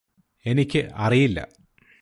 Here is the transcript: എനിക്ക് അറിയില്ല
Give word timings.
എനിക്ക് 0.45 0.89
അറിയില്ല 0.95 1.39